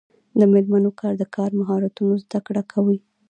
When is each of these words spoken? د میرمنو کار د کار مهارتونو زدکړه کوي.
د 0.39 0.41
میرمنو 0.51 0.91
کار 1.01 1.13
د 1.19 1.23
کار 1.35 1.49
مهارتونو 1.59 2.13
زدکړه 2.23 2.61
کوي. 2.71 2.97